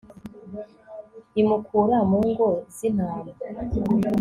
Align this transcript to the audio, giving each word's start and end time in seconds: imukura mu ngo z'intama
imukura 1.41 1.97
mu 2.09 2.19
ngo 2.29 2.47
z'intama 2.75 3.31